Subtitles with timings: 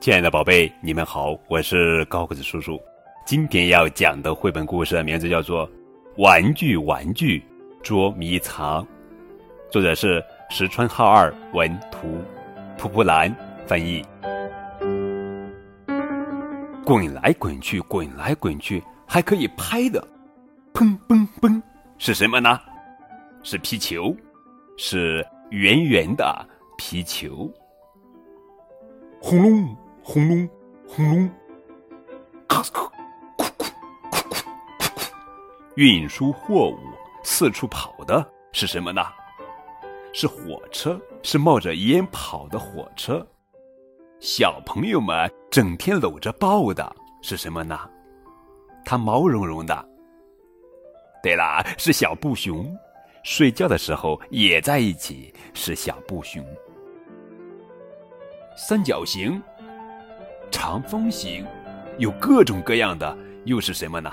[0.00, 2.80] 亲爱的宝贝，你们好，我是高个子叔叔。
[3.26, 5.68] 今天要讲的绘本故事的名字叫做
[6.16, 7.44] 《玩具玩具
[7.82, 8.82] 捉迷藏》，
[9.70, 12.08] 作者是石川浩二文图，
[12.78, 13.30] 蒲蒲兰
[13.66, 14.02] 翻译。
[16.82, 20.02] 滚来滚去，滚来滚去，还可以拍的，
[20.72, 21.60] 砰砰砰，
[21.98, 22.58] 是什么呢？
[23.42, 24.16] 是皮球，
[24.78, 26.48] 是圆圆的
[26.78, 27.52] 皮球。
[29.22, 29.76] 轰隆
[30.12, 30.50] 轰隆
[30.88, 31.30] 轰隆，
[32.48, 32.82] 咔咔，
[33.38, 33.64] 咕咕
[34.10, 35.12] 咕咕咕咕，
[35.76, 36.78] 运输货物
[37.22, 39.02] 四处跑的是什么呢？
[40.12, 43.24] 是火车，是冒着烟跑的火车。
[44.18, 47.78] 小朋友们整天搂着抱的是什么呢？
[48.84, 49.88] 它毛茸茸的。
[51.22, 52.76] 对了，是小布熊，
[53.22, 56.44] 睡觉的时候也在一起，是小布熊。
[58.56, 59.40] 三角形、
[60.60, 61.46] 长方形，
[61.96, 63.16] 有各种各样的，
[63.46, 64.12] 又是什么呢？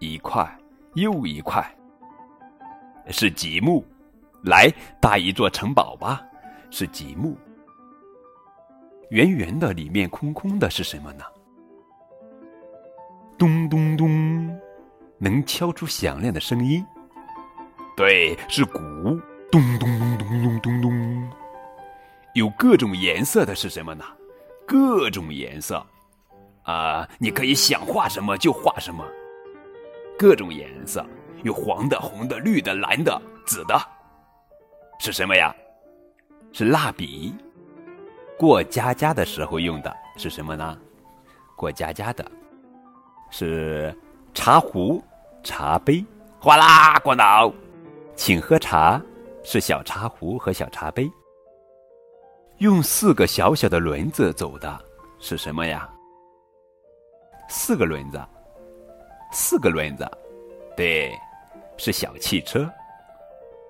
[0.00, 0.44] 一块
[0.94, 1.64] 又一块，
[3.06, 3.86] 是积木。
[4.42, 4.68] 来
[5.00, 6.22] 搭一座城堡吧，
[6.72, 7.38] 是积木。
[9.10, 11.22] 圆圆的，里面空空的，是什么呢？
[13.38, 14.60] 咚咚咚，
[15.18, 16.84] 能敲出响亮的声音。
[17.96, 18.80] 对，是鼓。
[19.52, 21.30] 咚咚咚咚咚咚咚。
[22.34, 24.04] 有各种颜色的是什么呢？
[24.70, 25.84] 各种颜色，
[26.62, 29.04] 啊，你可以想画什么就画什么。
[30.16, 31.04] 各种颜色，
[31.42, 33.76] 有黄的、红的、绿的、蓝的、紫的，
[35.00, 35.52] 是什么呀？
[36.52, 37.34] 是蜡笔。
[38.38, 40.78] 过家家的时候用的是什么呢？
[41.56, 42.24] 过家家的，
[43.28, 43.92] 是
[44.34, 45.02] 茶壶、
[45.42, 46.04] 茶杯。
[46.38, 47.52] 哗啦，过脑，
[48.14, 49.02] 请喝茶，
[49.42, 51.10] 是小茶壶和小茶杯。
[52.60, 54.78] 用四个小小的轮子走的
[55.18, 55.88] 是什么呀？
[57.48, 58.22] 四个轮子，
[59.32, 60.06] 四个轮子，
[60.76, 61.10] 对，
[61.78, 62.70] 是小汽车。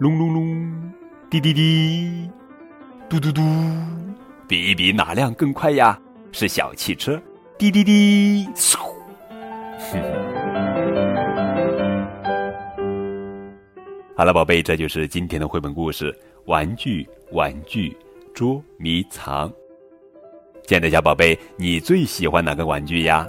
[0.01, 0.93] 隆隆隆，
[1.31, 2.29] 滴滴滴，
[3.09, 3.41] 嘟嘟嘟。
[4.49, 5.97] 比一比哪辆更快呀？
[6.33, 7.23] 是小汽车，
[7.57, 8.77] 滴滴滴，嗖！
[14.17, 16.13] 好了，宝贝，这就是今天的绘本故事
[16.47, 17.97] 《玩具玩具
[18.41, 19.51] 捉迷藏》。
[20.67, 23.29] 亲爱的小宝贝，你最喜欢哪个玩具呀？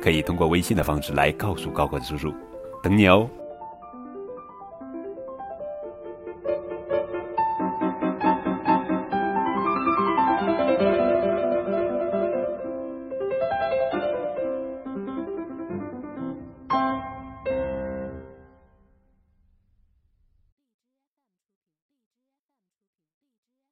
[0.00, 2.32] 可以通过微信的方式来告诉高高的叔叔，
[2.80, 3.28] 等你哦。